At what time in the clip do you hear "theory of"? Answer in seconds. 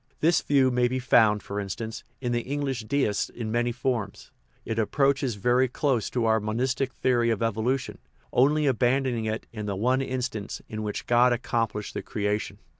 6.91-7.43